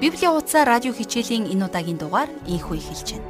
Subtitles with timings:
[0.00, 3.28] Библийн хуудасаар радио хичээлийн энэ удаагийн дугаар ийхүү эхэлж байна.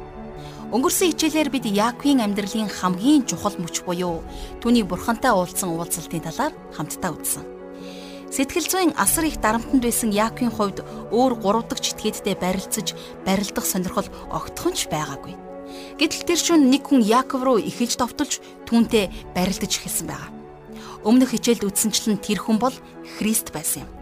[0.71, 4.23] Өнгөрсөн хичээлээр бид Яаковын амьдралын хамгийн чухал мөч буюу
[4.63, 7.43] түүний бурхантай уулзсан уулзалтын талаар хамтдаа үзсэн.
[8.31, 10.79] Сэтгэл зүйн асар их дарамтнд байсан Яаковын хувьд
[11.11, 12.95] өөр гурав дахь читгээдтэй барилцаж
[13.27, 15.35] барилдах сонирхол огтхонч байгаагүй.
[15.99, 20.31] Гэтэл тэр шүн нэг хүн Яаков руу эхэлж товтолж түүнтэй барилдаж эхэлсэн байгаа.
[21.03, 22.75] Өмнөх хичээлд үтсэнчлэн тэр хүн бол
[23.19, 24.00] Христ байсан юм.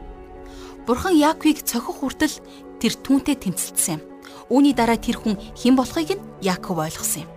[0.89, 2.33] Бурхан Яаковыг цохих хүртэл
[2.81, 4.01] тэр түүнтэй тэмцэлдсэн юм.
[4.49, 7.33] Үүний дараа тэр хүн хэн болохыг нь Яаков ойлгосон юм.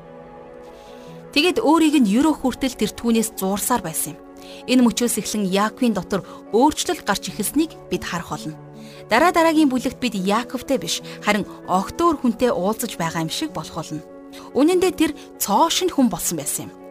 [1.37, 4.25] Тэгэд өөрийг нь ерөөх хүртэл тэр түүнээс зуурсаар байсан юм.
[4.73, 6.25] Энэ мөчөөс эхлэн Яаковын дотор
[6.57, 8.57] өөрчлөл гарч ирснийг бид харах болно.
[9.13, 14.01] Дараа дараагийн бүлэгт бид Яаковтай биш харин огтөөр хүнтэй уулзаж байгаа юм шиг болох болно.
[14.57, 16.82] Үнэн дээр тэр цоо шин хүн болсон байсан юм.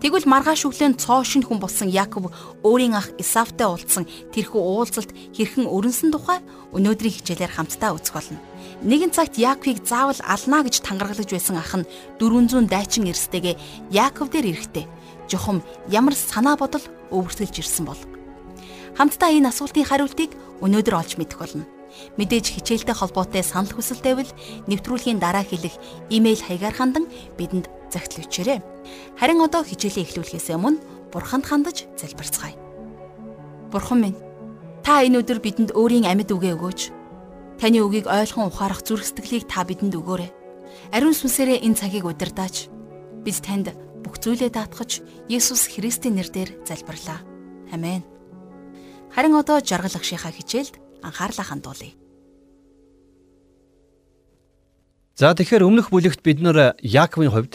[0.00, 5.66] Тэгвэл маргааш өглөө цоо шин хүн болсон Яаков өөрийн ах Исавтай уулзсан тэрхүү уулзалт хэрхэн
[5.66, 6.40] өрнсөн тухай
[6.76, 8.40] өнөөдрийн хичээлээр хамтдаа үзэх болно.
[8.84, 11.88] Нэгэн цагт Яаковыг заавал ална гэж тангаргалж байсан ах нь
[12.20, 13.56] 400 дайчин эрстэйгээ
[13.92, 14.86] Яаков дээр ирэхдээ
[15.28, 18.00] жохом ямар санаа бодол өвөртөлж ирсэн бол.
[18.96, 20.32] Хамтдаа энэ асуултын хариултыг
[20.64, 21.75] өнөөдөр олж мэдэх болно.
[22.16, 24.30] Мэдээж хичээлтэй холбоотой санал хүсэл тавил
[24.68, 25.74] нэвтрүүлгийн дараа хэлэх
[26.10, 27.04] имэйл хаягаар хандан
[27.38, 28.60] бидэнд загтал өчээрэй.
[29.18, 32.56] Харин одоо хичээлээ эхлүүлэхээс өмнө Бурханд хандаж залбирцгаая.
[33.72, 34.18] Бурхан минь,
[34.84, 36.80] та энэ өдөр бидэнд өөрийн амьд үгээ өгөөч.
[37.56, 40.30] Таны үгийг ойлгон ухаарах зүрх сэтгэлийг та бидэнд өгөөрэй.
[40.92, 42.68] Ариун сүнсээрээ энэ цагийг удирдаач.
[43.24, 43.72] Бид танд
[44.04, 47.24] бүх зүйлээ даатгаж Есүс Христийн нэрээр залбирлаа.
[47.72, 48.04] Амен.
[49.10, 51.94] Харин одоо жаргал агшийнхаа хичээлд анхаарлаа хандуулъя.
[55.16, 57.54] За тэгэхээр өмнөх бүлэгт бид нөр Яаковын хувьд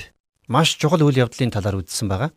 [0.49, 2.31] маш чухал үйл явдлын талаар үзсэн байгаа.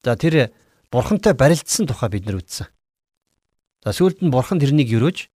[0.00, 0.54] За тэр
[0.88, 2.72] бурхантай барилдсан тухай бид нар үзсэн.
[3.84, 5.28] За сүүлд нь бурхан тэрнийг өрөөж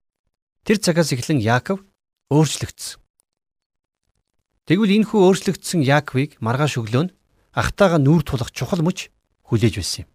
[0.63, 1.83] тэр цагаас эхлэн Яаков
[2.31, 3.03] өөрчлөгдсөн.
[4.71, 7.15] Тэгвэл энэхүү өөрчлөгдсөн Яаковыг маргааш өглөө нь
[7.59, 9.11] ахтайгаа нүүр тулах чухал мөч
[9.51, 10.09] хүлээж байсан юм.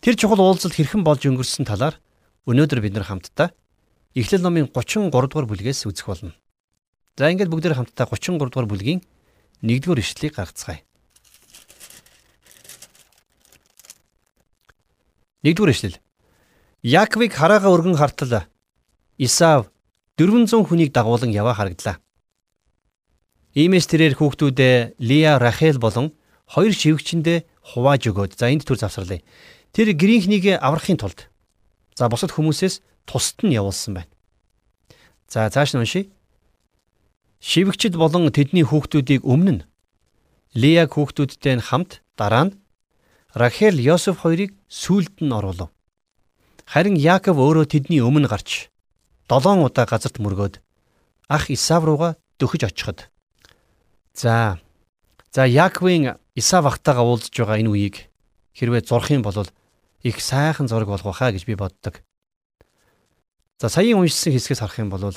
[0.00, 2.00] Тэр чухал уулзалт хэрхэн болж өнгөрсөн талаар
[2.48, 3.50] өнөөдөр бид нар хамтдаа
[4.14, 6.34] Эхлэл номын 33 дугаар бүлгээс үзэх болно.
[7.14, 9.00] За ингээд бүгдээр хамтдаа 33 дугаар бүлгийн
[9.62, 10.82] 1-р ишлэлийг гаргацгаая.
[15.46, 16.02] 1-р ишлэл.
[16.82, 18.50] Яаковыг хараага өргөн хартал
[19.14, 19.70] Исав
[20.18, 22.02] 400 хүнийг дагуулan яваа харагдлаа.
[23.54, 26.16] Иймээс тэрээр хүүхдүүдээ Лиа, Рахел болон
[26.50, 27.44] хоёр шивгчэндээ
[27.76, 29.20] хувааж өгөөд за энд түр завсарлаа.
[29.70, 31.30] Тэр гэрийнхнийг аврахын тулд
[32.00, 34.12] за бусад хүмүүсээс тусад нь явуулсан байна.
[35.28, 36.08] За цааш нь уншия.
[37.44, 39.66] Шивгчд болон тэдний хүүхдүүдийг өмнө нь
[40.56, 42.56] Лея хүүхдүүдтэй нь хамт дараа нь
[43.36, 45.68] Рахел Йосеф хоёрыг сүулт нь оруулав.
[46.64, 48.72] Харин Яаков өөрөө тэдний өмнө гарч
[49.28, 50.64] долоон удаа газарт мөргөөд
[51.28, 53.12] ах Исав руугаа дөхөж очиход.
[54.16, 54.56] За.
[55.30, 57.96] За Яаковын Исав ахтайгаа уулзж байгаа энэ үеийг
[58.56, 59.36] хэрвээ зурх юм бол
[60.02, 62.02] их сайхан зураг болох байхаа гэж би боддог.
[63.60, 65.12] За саяын уншсан хэсгээс харах юм бол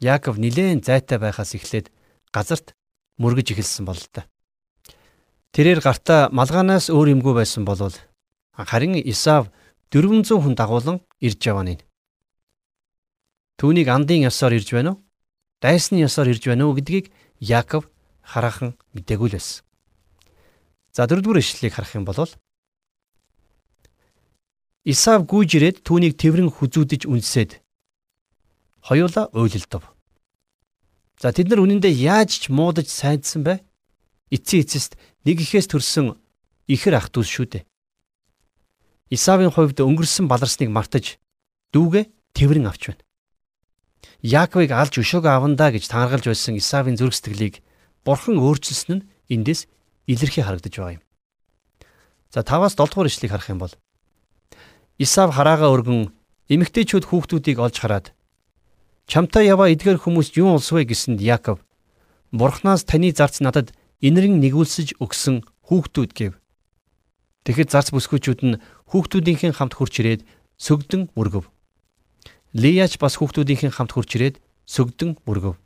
[0.00, 1.88] Яаков нилээн зайтай байхаас эхлээд
[2.28, 2.76] газарт
[3.16, 4.28] мөргөж эхэлсэн бол л та.
[5.56, 7.96] Тэрээр гартаа малгаанаас өөр юмгүй байсан болвол
[8.52, 9.48] харин Исав
[9.88, 11.80] 400 хүн дагуулan ирж яваа нь.
[13.56, 15.02] Түүнийг андын ёсоор ирж байна уу?
[15.64, 17.08] Дайсны ёсоор ирж байна уу гэдгийг
[17.40, 17.88] Яаков
[18.20, 19.64] хараахан мдэггүй л байсан.
[20.92, 22.20] За дөрөвдүгээр ишлэлийг харах юм бол
[24.86, 27.58] Исав гүйж ирээд түүнийг тэрэн хүзүүдэж үнсээд
[28.86, 29.82] хоёулаа уйлалдав.
[31.18, 33.66] За тэд нар үнэндээ яаж ч муудаж сайдсан бэ?
[34.30, 34.94] Эцсийн эцэст
[35.26, 36.14] нэг ихээс төрсөн
[36.70, 37.64] ихэр ах дүүс шүү дээ.
[39.10, 41.18] Исавын хувьд өнгөрсөн баларсныг мартаж
[41.74, 43.02] дүүгээ тэрэн авч байна.
[44.22, 47.58] Яаковыг алж өшөөгөө авандаа гэж тангаргалж байсан Исавын зүрх сэтгэлийг
[48.06, 49.66] бурхан өөрчилсөн нь эндээс
[50.06, 51.04] илэрхий харагдаж байгаа юм.
[52.30, 53.74] За 5-аас 7 дугаар ишлэгийг харах юм бол
[54.96, 56.08] Исав хараага өргөн
[56.48, 58.06] эмэгтэйчүүд хүүхдүүдийг олж хараад
[59.04, 61.60] Чамтай яваа эдгээр хүмүүс юу улс вэ гэсэнд Яаков
[62.32, 66.32] Бурханаас таны зарц надад инэрэн нэгүүлсэж өгсөн хүүхдүүд гэв.
[67.44, 70.24] Тэгэхэд зарц бүсгүүчүүд нь хүүхдүүдийнхэн хамт хурч ирээд
[70.56, 71.44] сөгдөн мөргөв.
[72.56, 75.60] Лияч бас хүүхдүүдийнхэн хамт хурч ирээд сөгдөн мөргөв.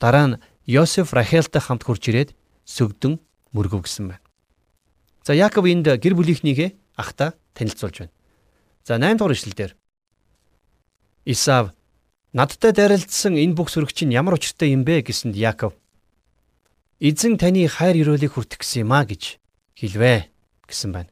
[0.00, 2.34] Дараа нь Йосеф Рахелтай хамт хурч ирээд
[2.64, 3.20] сөгдөн
[3.52, 4.24] мөргөв гэсэн байна.
[5.20, 8.14] За Яаков энд гэр бүлийнхнийгээ ахта танилцуулж байна.
[8.84, 9.76] За 8 дугаар ишлэлдэр
[11.24, 11.70] Исав
[12.32, 15.78] Надтай дайралтсан энэ бүх сүрэг чинь ямар учиртай юм бэ гэсэнд Яаков
[16.98, 19.38] Эзэн таны хайр өрөөлийг хүртэх гэсэн юм а гэж
[19.78, 20.30] хэлвэ
[20.66, 21.10] гэсэн байна.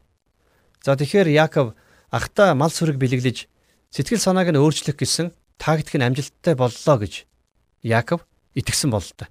[0.82, 1.74] За тэгэхээр Яаков
[2.10, 3.46] ахта мал сүрэг бэлэглэж
[3.90, 7.26] сэтгэл санааг нь өөрчлөх гэсэн тактик нь амжилттай боллоо гэж
[7.82, 9.30] Яаков итгэсэн бол та.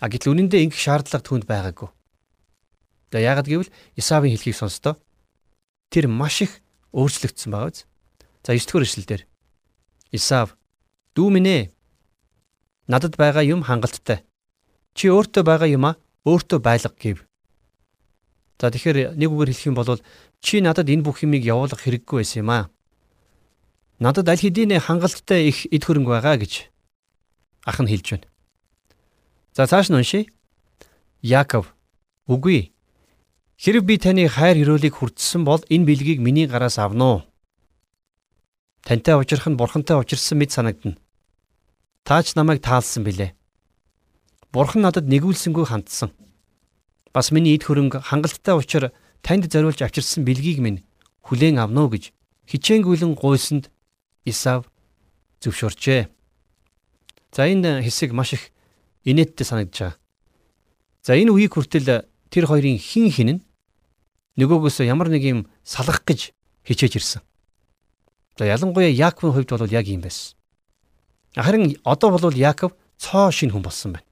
[0.00, 1.88] А гэтэл үнэндээ ингэх шаардлага түүнд байгаагүй.
[3.12, 4.96] Тэгээ яагаад гэвэл Исавын хэлхийг сонстоо.
[5.92, 6.63] Тэр маш их
[6.94, 7.84] өөрчлөгдсөн байгаа биз.
[8.46, 9.22] За 9 дугаар эшлэлдэр
[10.14, 10.54] Исав
[11.18, 11.62] дүү минь ээ
[12.86, 14.22] надад байгаа юм хангалттай.
[14.94, 17.26] Чи өөртөө байгаа юмаа өөртөө байлга гэв.
[18.60, 19.98] За тэгэхээр нэг үгээр хэлэх юм бол
[20.38, 22.64] чи надад энэ бүх юмыг явуулах хэрэггүй байсан юм аа.
[23.98, 26.70] Надад аль хэдийн хангалттай их эд хөрөнгө байгаа гэж
[27.66, 28.28] ах нь хэлж байна.
[29.56, 30.26] За цааш нь уншия.
[31.22, 31.72] Яаков
[32.28, 32.73] үгүй.
[33.54, 37.20] Хэрв би таны хайр хөрөөлийг хүртсэн бол энэ бэлгийг миний гараас авна уу?
[38.82, 40.98] Тантай уулзрах нь бурхантай уулзсан мэд санагдана.
[42.02, 43.32] Таач намайг таалсан билээ.
[44.50, 46.10] Бурхан надад нэгүүлсэнгүй хандсан.
[47.14, 48.92] Бас миний эд хөрөнгө хангалттай учраас
[49.22, 50.82] танд зориулж авчирсан бэлгийг минь
[51.22, 52.12] хүлээн авна уу гэж
[52.50, 53.70] хичээнгүйлэн гуйсанд
[54.26, 54.68] Исав
[55.40, 56.10] зөвшөөрчээ.
[57.32, 58.52] За энэ хэсэг маш их
[59.08, 59.96] инээдтэй санагдаж байгаа.
[61.06, 62.04] За энэ үеийг хүртэл
[62.34, 63.42] тэр хоёрын хин хин нь
[64.42, 66.34] нөгөөгөөс ямар нэг юм салгах гэж
[66.66, 67.22] хичээж ирсэн.
[68.34, 70.34] За ялангуяа Яаковын хувьд бол яг юм байсан.
[71.38, 74.06] Харин одоо бол Яаков цоо шин хүн болсон байна.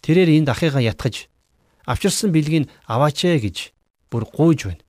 [0.00, 1.28] Тэрээр энд ахыгаа ятгаж
[1.84, 3.56] авчирсан бэлгийг аваач ээ гэж
[4.08, 4.84] бүр гуйж байна.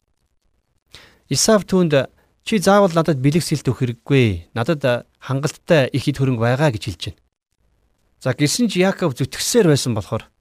[1.28, 2.08] Исав түүнд
[2.48, 4.56] чи заавал надад бэлэг сэлт өгөх хэрэггүй.
[4.56, 7.20] Надад хангалттай их хэд хөрөнгө байгаа гэж хэлж байна.
[8.24, 10.33] За гисэн ч Яаков зүтгэсээр байсан болохоор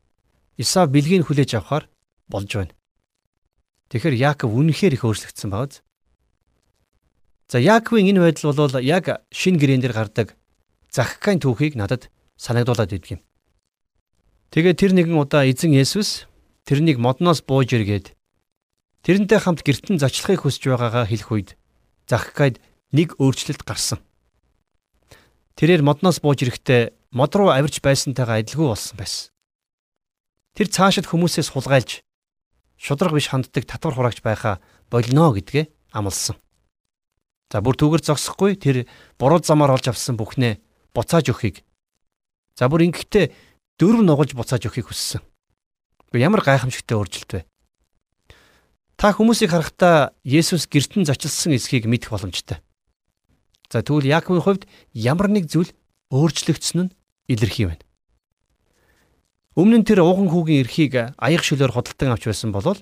[0.63, 1.91] Исав бэлгийг хүлээж авахар
[2.31, 2.75] болж байна.
[3.91, 5.83] Тэгэхээр Яаков үнэхээр их өөрчлөгдсөн байна.
[7.51, 10.39] За Яаковын энэ байдал бол яг шин гэрээн дээр гардаг
[10.89, 13.23] Захкайн түүхийг надад санагдуулад идэг юм.
[14.53, 16.29] Тэгээд тэр нэгэн удаа эзэн Есүс
[16.69, 18.13] тэрнийг модноос бууж иргээд
[19.05, 21.51] тэрнтэй хамт гертэн зочлохыг хүсэж байгаагаа хэлэх үед
[22.09, 22.61] Захкайд
[22.93, 24.01] нэг өөрчлөлт гарсан.
[25.57, 29.33] Тэрээр модноос бууж ирэхдээ мод руу авирч байсантайгаа адилгүй болсон байсан.
[30.53, 32.05] Тэр цаашид хүмүүсээс хулгайлж
[32.77, 34.61] шудраг биш ханддаг татвар хураагч байхаа
[34.93, 36.37] болно гэдгээ амласан.
[37.49, 38.85] За бүр түгэр зогсохгүй тэр
[39.17, 40.61] буруу замаар олж авсан бүхнээ
[40.93, 41.65] буцааж өгөхийг.
[42.57, 43.33] За бүр ингэхдээ
[43.81, 45.25] дөрөв нугалж буцааж өгөхийг хүссэн.
[46.13, 47.41] Ямар гайхамшигтай өөрчлөлт вэ?
[49.01, 52.61] Та хүмүүсийг харахтаа Есүс гертэн зочилсан эсхийг мэдэх боломжтой.
[53.73, 55.73] За тэгвэл Яаковын хувьд ямар нэг зүйл
[56.13, 56.95] өөрчлөгдсөн нь
[57.33, 57.85] илэрхий байна.
[59.53, 62.81] Өмнө нь тэр ууган хүүгийн эрхийг аяг шүлээр худалдан авч байсан болол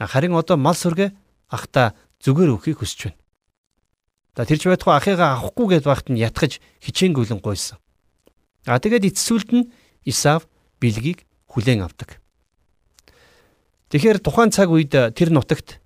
[0.00, 1.12] харин одоо мал сүргэ
[1.52, 1.92] ахта
[2.24, 3.20] зүгээр өгөхийг хүсэж байна.
[4.36, 7.76] За тэрч байтугай ахыгаа авахгүй гэд багт нь ятгаж хичээнгүйлэн гуйсан.
[8.64, 9.68] А тэгээд эцсүүлд нь
[10.08, 10.48] Исав
[10.80, 12.16] бэлгийг хүлээн авдаг.
[13.92, 15.84] Тэгэхээр тухайн цаг үед тэр нутагт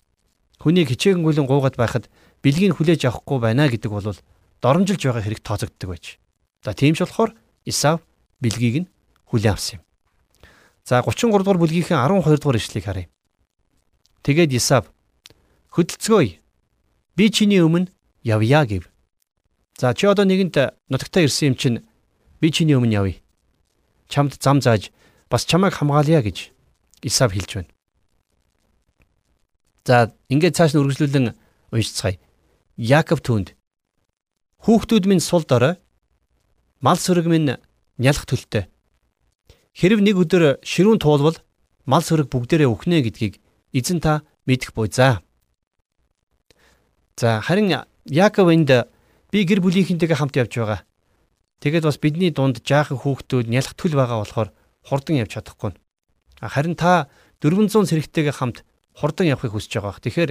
[0.63, 2.07] хүнийг хичээнгүйлэн гуугаад байхад
[2.39, 4.15] бэлгийг хүлээж авахгүй байна гэдэг бол
[4.63, 6.23] доромжилж байгаа хэрэг тооцогддог байж.
[6.63, 7.35] За тийм ч болохоор
[7.67, 8.07] Исав
[8.39, 8.91] бэлгийг нь
[9.27, 9.85] хүлээн авсан юм.
[10.85, 13.09] За 33 дугаар бүлгийнхээ 12 дугаар ишлэгийг харъя.
[14.21, 14.93] Тэгээд Исав
[15.73, 16.45] хөдөлцгөөе.
[17.17, 17.89] Би чиний өмнө
[18.21, 18.85] явъя гэв.
[19.81, 21.79] За чи одоо нэгэнт нутагтаа ирсэн юм чинь
[22.41, 23.17] би чиний өмнө явъя.
[24.13, 24.93] Чамд зам зааж
[25.33, 26.53] бас чамайг хамгаалъя гэж
[27.01, 27.73] Исав хэлж байна.
[29.89, 31.33] За ингээд цааш нь үргэлжлүүлэн
[31.73, 32.21] уншицгаая.
[32.77, 33.57] Яаков түүнд
[34.69, 35.81] хүүхдүүд минь сул дорой
[36.85, 37.57] мал сүрэг минь
[37.97, 38.69] нялх төлтөө.
[39.75, 41.43] Хэрв нэг өдөр ширүүн туулбал
[41.83, 43.43] мал сүрэг бүгдээрээ өхнө гэдгийг
[43.75, 45.21] эзэн та мэдэх буй за.
[47.19, 48.71] За харин Яаков энд
[49.33, 50.81] би гэр бүлийнхэнтэйгээ хамт явж байгаа.
[51.59, 54.49] Тэгээд бас бидний дунд жаахан хүүхдүүд нялх төл байгаа болохоор
[54.87, 55.75] хурдан явж чадахгүй.
[56.39, 57.09] Харин та
[57.41, 58.63] 400 сэрэгтэйгээ хамт
[58.95, 59.99] хурдан явахыг хүсэж байгаа.
[60.05, 60.31] Тэгэхээр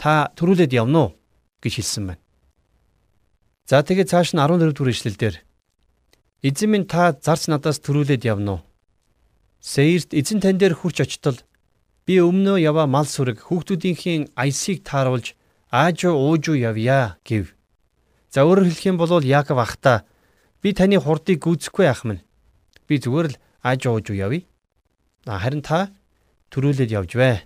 [0.00, 1.18] та төрүүлээд явна уу
[1.60, 2.22] гэж хэлсэн байна.
[3.66, 5.36] За тэгээд цааш нь 14 дугаар ишлэл дээр
[6.40, 8.69] Эзэн минь та зарц надаас төрүүлээд явна уу?
[9.60, 11.36] Сейрт эзэн тань дээр хурч очтол
[12.08, 15.36] би өмнөө яваа мал сүрэг хүүхдүүдийнхээ аясыг тааруулж
[15.70, 17.52] аажуу уужуу явъя гэв.
[18.32, 20.04] За өөрөөр хэлэх юм бол Яаков ахта
[20.64, 22.24] би таны хурдыг гүйцэхгүй ах минь.
[22.88, 24.48] Би зүгээр л аажуу уужуу явъя.
[25.28, 25.92] Харин та
[26.50, 27.44] төрүүлээд явж бай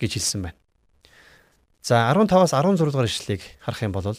[0.00, 0.58] гэж хэлсэн байна.
[1.84, 4.16] За 15-аас 16 дугаар ишлэгийг харах юм бол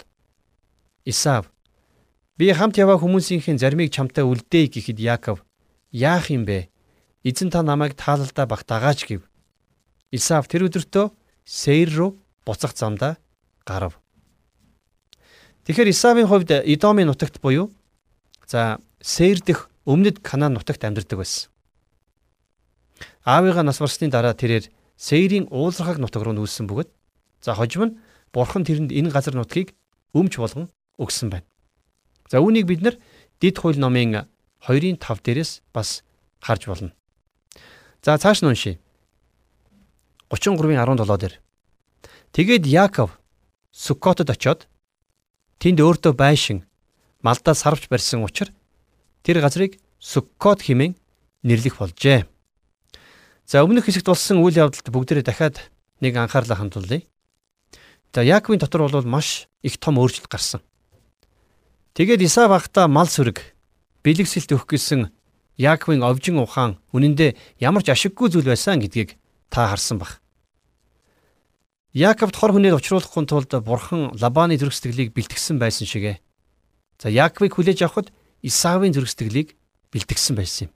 [1.05, 1.51] Исав
[2.41, 5.45] Би хамт яваа хүмүүсийнхээ зармийг чамтай үлдээе гэхэд Яаков
[5.93, 6.70] яах юм бэ?
[7.23, 9.21] Эзэн та намайг таалалдаа багтаагач гэв.
[10.11, 11.13] Исаав тэр өдөртөө
[11.45, 13.17] Сейр руу буцах замдаа
[13.65, 14.01] гарав.
[15.65, 17.69] Тэгэхээр Исаавын хувьд Идомын нутагт буюу
[18.47, 21.49] за Сейр дэх өмнөд Канаан нутагт амьдардаг байсан.
[23.25, 26.89] Аавыгаа нас барсны дараа тэрээр Сейрийн уулзрахаг нутаг руу нүүсэн бөгөөд
[27.41, 27.97] за хожим нь
[28.33, 29.73] Бурхан тэрэнд энэ газар нутгийг
[30.13, 31.45] өмч болгон өгсөн байна.
[32.29, 32.95] За үүнийг бид нар
[33.41, 34.29] Дид хууль номын
[34.61, 36.05] 2-ын 5 дээрээс бас
[36.41, 36.93] харж болно.
[38.01, 38.79] За цааш нь уншийе.
[40.29, 41.35] 33-ын 17 дээр.
[42.33, 43.19] Тэгээд Яаков
[43.71, 44.65] Суккотод очиод
[45.61, 46.65] тэнд өөртөө байшин
[47.21, 48.55] малдаа сарвч барьсан учраас
[49.21, 50.97] тэр газрыг Суккот хэмээн
[51.45, 52.25] нэрлэх болжээ.
[53.45, 55.61] За өмнөх хэсэгт болсон үйл явдалд бүгдээрээ дахиад
[56.01, 57.05] нэг анхаарлаа хандуулъя.
[58.15, 60.61] За Яаковын дотор бол маш их том өөрчлөлт гарсан.
[61.93, 63.53] Тэгээд Исав ахта мал сүрэг
[64.01, 65.13] бэлэгсэлт өгөх гэсэн
[65.61, 69.13] Яаковын овжин ухаан үнэндээ ямар ч ашиггүй зүйл байсан гэдгийг
[69.53, 70.17] та харсан баг.
[71.93, 76.17] Яаковд хор хүнээд учруулахгүй тулд бурхан Лабаны зүрх сэтгэлийг бэлтгэсэн байсан шигэ.
[76.97, 78.09] За Яаковыг хүлээж авахд
[78.41, 79.53] Исавын зүрх сэтгэлийг
[79.93, 80.71] бэлтгэсэн байсан юм.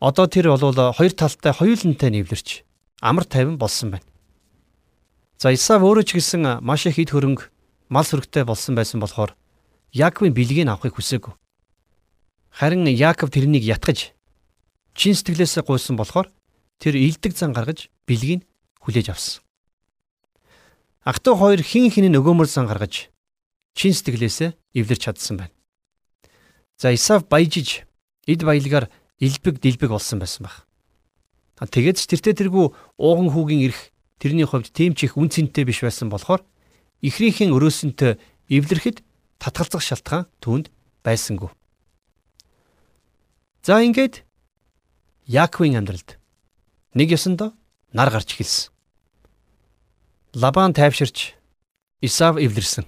[0.00, 2.64] Одоо тэр бол хоёр талтай хоёулантай нэвлэрч
[3.02, 4.06] амар тайван болсон байна.
[5.42, 7.50] За Исав өөрөө ч гэсэн маш их ид хөрөнгө
[7.90, 9.34] мал сүрэгтэй болсон байсан болохоор
[9.90, 11.34] Яаковын бэлгийг авахыг хүсээгүй.
[12.54, 14.14] Харин Яаков тэрнийг ятгаж
[14.94, 16.30] чин сэтгэлээсээ гуйсан болохоор
[16.78, 18.46] тэр илдэг зан гаргаж бэлгийг
[18.78, 19.42] хүлээж авсан.
[21.02, 23.10] Ах トゥ хоёр хин хин нөгөөмөр зан гаргаж
[23.74, 25.54] чин сэтгэлээсээ эвлэрч чадсан байна.
[26.78, 27.82] За Исав баяжиж
[28.22, 28.86] эд баялгаар
[29.18, 30.62] илбэг дилбэг болсон байсан баг.
[31.58, 32.70] Тэгээд ч тэртээ тэргүй
[33.02, 33.90] ууган хүүгийн ирэх
[34.22, 36.46] тэрний хувьд тийм ч их үн цэнтэй биш байсан болохоор
[37.02, 38.14] ихрийнхэн өрөөсөнтөө
[38.46, 39.02] эвлэрэхэд
[39.42, 40.70] татгалзах шалтгаан түүнд
[41.02, 41.50] байсангүй.
[43.64, 44.28] За ингээд
[45.24, 46.20] Яаковын амьдралд
[46.92, 47.56] нэг ёсондоо
[47.96, 48.68] нар гарч эхэлсэн.
[50.36, 51.32] Лабан тайвширч
[52.04, 52.84] Исав эвлэрсэн.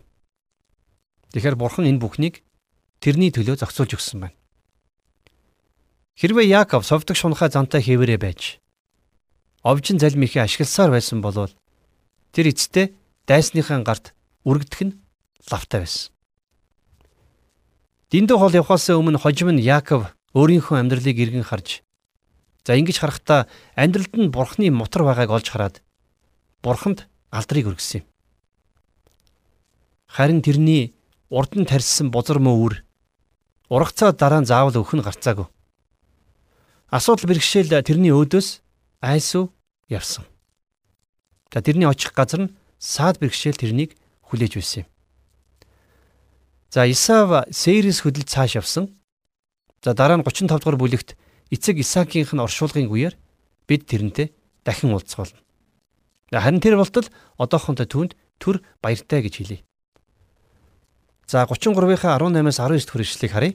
[1.33, 2.45] Тэгэхээр бурхан энэ бүхнийг
[3.01, 4.37] тэрний төлөө зохицуулж өгсөн байна.
[6.21, 8.61] Хэрвээ Яаков совдог шунхаа зантай хэвээрээ байж
[9.65, 11.49] овжин залмийнхээ ашигласаар байсан бол
[12.37, 12.93] тэр эцтэй
[13.25, 14.13] дайсныхаа гарт
[14.45, 14.97] үргдэх нь
[15.49, 16.13] лавтай байсан.
[18.13, 21.87] Дэндүү хол явхаас өмнө хожим нь Яаков өөрийнхөө амьдралыг иргэн харж
[22.67, 23.47] за ингэж харахтаа
[23.79, 25.77] амьдралд нь бурхны мотор байгааг олж хараад
[26.63, 28.07] бурханд алдрыг өргөсөн юм.
[30.11, 30.97] Харин тэрний
[31.31, 32.83] урд нь тарьсан бузар мөвөр
[33.71, 35.47] ургацаа дараа нь заавал өхөн гарцаагүй.
[36.91, 38.63] Асуудал бэрхшээл тэрний өөдөөс
[39.03, 39.51] айсуу
[39.87, 40.25] явсан.
[41.53, 43.99] За тэрний очих газар нь саад бэрхшээл тэрнийг
[44.31, 44.89] хүлээж байсан юм.
[46.71, 48.95] За Исав Сейрис хөдөлж цааш явсан.
[49.87, 51.15] За дараа нь 35 дугаар бүлэгт
[51.47, 53.15] эцэг Исаакийнх нь оршуулгын үеэр
[53.71, 54.35] бид тэрнтэй
[54.67, 55.39] дахин уулзгаална.
[56.35, 57.07] Харин тэр болтол
[57.39, 59.63] одоохондоо түүнд төр баяртай гэж хэлье.
[61.31, 63.55] За 33-ийнхаа 18-аас 19 дэх хүрээшлийг харъя.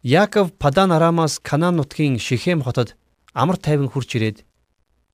[0.00, 2.96] Яаков Падан Арамаас Канаан нутгийн Шихем хотод
[3.36, 4.48] амар тайван хурж ирээд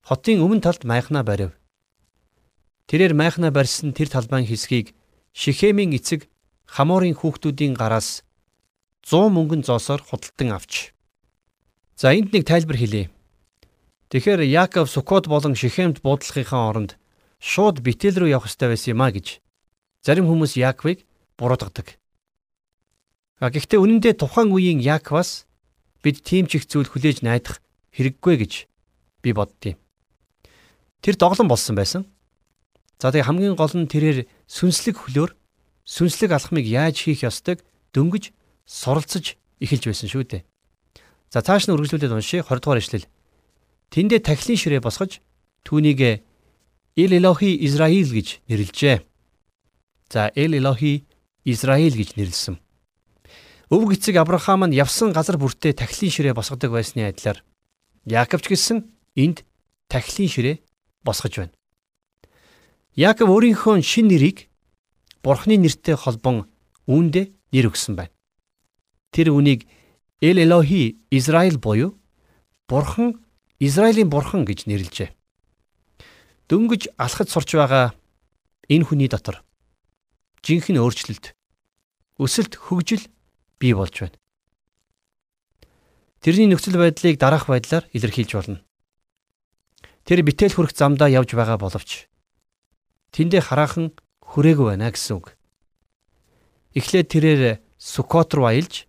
[0.07, 1.59] хотын өмнө талд майхнаа барив.
[2.87, 4.95] Тэрээр майхнаа барьсан тэр талбайн хэсгийг
[5.35, 6.31] Шихемийн эцэг
[6.71, 8.23] Хаморын хүүхдүүдийн гараас
[9.09, 10.93] 100 мөнгөн зоосоор худалдан авч.
[11.97, 13.09] За энд нэг тайлбар хэлье.
[14.13, 17.01] Тэгэхээр Яаков Сукот болон Шихемд буудлахынхаа оронд
[17.41, 19.41] шууд Битэл рүү явах ёстой байсан юм а гэж
[20.05, 21.09] зарим хүмүүс Яаковыг
[21.41, 21.97] буруутгадаг.
[23.41, 25.49] А гэхдээ үнэндээ тухайн үеийн Яаковаас
[26.05, 27.65] бид тийм ч их зүйл хүлээж найдах
[27.97, 28.53] хэрэггүй гэж
[29.25, 29.81] би боддتي.
[31.01, 32.05] Тэр доглон болсон байсан.
[33.01, 35.33] За тэгээ хамгийн гол нь тэрээр сүнслэг хөлөөр
[35.89, 37.65] сүнслэг алхмыг яаж хийх ёстойг
[37.97, 38.37] дөнгөж
[38.69, 40.43] суралцж эхэлж байсан шүү дээ.
[41.33, 43.09] За цааш нь үргэлжлүүлээд уншия 20 дугаар ишлэл.
[43.89, 45.25] Тэндээ тахилын ширээ босгож
[45.65, 46.21] түүнийг
[46.99, 49.01] Эл Элохи Израиль гэж нэрлэжээ.
[50.13, 51.09] За Эл Элохи
[51.45, 52.61] Израиль гэж нэрлсэн.
[53.73, 57.45] Өвөг эцэг Авраам нь явсан газар бүртээ тахилын ширээ босгодог байсны адилаар
[58.05, 59.45] Яаковч гэсэн энд
[59.89, 60.57] тахилын ширээ
[61.05, 61.55] босгож байна.
[62.97, 64.49] Яаков өөрийнхөө шин нэрийг
[65.23, 66.49] Бурхны нэртэй холбон
[66.89, 68.18] үүндээ нэр өгсөн байна.
[69.11, 69.67] Тэр үнийг
[70.21, 71.99] Эл Элохи Израиль буюу
[72.69, 73.23] Бурхан
[73.59, 75.11] Израилийн Бурхан гэж нэрлэжээ.
[76.49, 77.95] Дөнгөж алхаж сурч байгаа
[78.69, 79.45] энэ хүний дотор
[80.43, 81.35] жинхэнэ өөрчлөлт
[82.19, 83.05] өсөлт хөгжил
[83.61, 84.17] бий болж байна.
[86.25, 88.59] Тэрний нөхцөл байдлыг дараах байдлаар илэрхийлж болно.
[90.03, 92.09] Тэр битэл хүрэх замдаа явж байгаа боловч
[93.13, 93.93] тэндээ хараахан
[94.25, 95.37] хүрээгүй байна гэсэн үг.
[96.75, 97.43] Эхлээд тэрээр
[97.79, 98.88] Сукот руу аялж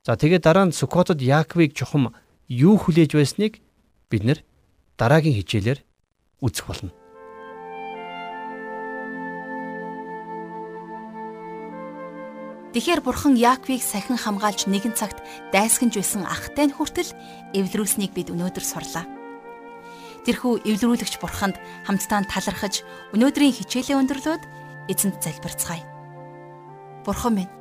[0.00, 2.16] За тэгээд дараа нь Сукотод Яаковыг чухам
[2.48, 3.60] юу хүлээж байсныг
[4.08, 4.38] бид нэр
[4.96, 5.84] дараагийн хичээлээр
[6.40, 6.92] үзэх болно.
[12.72, 15.20] Тэгэхэр бурхан Яаковыг сахин хамгаалж нэгэн цагт
[15.52, 17.12] дайсагнж байсан ахтай нь хүртэл
[17.52, 19.04] эвлэрүүлснийг бид өнөөдөр сурлаа.
[20.24, 24.42] Тэрхүү эвлэрүүлэгч бурханд хамтдаа талархаж өнөөдрийн хичээлээ өндөрлөөд
[24.88, 25.84] эзэнт залбирцгаая.
[27.04, 27.59] Бурхан минь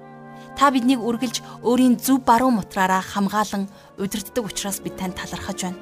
[0.60, 5.80] Та биднийг үргэлж өөрийн зөв баруун мутраараа хамгаалan удирддаг учраас бид танд талархаж байна.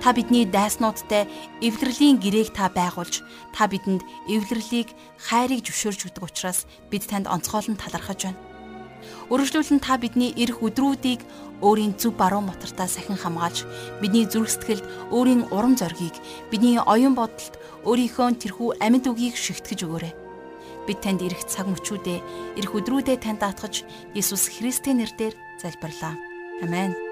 [0.00, 1.28] Та бидний дайснуудтай
[1.60, 3.20] эвлэрлийн гэрээг та байгуулж,
[3.52, 4.00] та бидэнд
[4.32, 4.88] эвлэрлийг,
[5.20, 8.40] хайрыг зөвшөөрж өгдөг учраас бид танд онцгойлон талархаж байна.
[9.28, 11.20] Өргөжлүүлэн та бидний эрх өдрүүдийг
[11.60, 13.68] өөрийн зөв баруун мотортаа сахин хамгаалж,
[14.00, 16.16] бидний зүрх сэтгэлд өөрийн урам зоригийг,
[16.48, 20.21] бидний оюун бодолд өөрийнхөө тэрхүү амьд үгийг шигтгэж өгөөрэй.
[20.86, 23.86] Бид танд ирэх цаг мөчүүдээ, ирэх өдрүүдээ танд даатгаж
[24.18, 26.18] Иесус Христийн нэрээр залбирлаа.
[26.62, 27.11] Амен.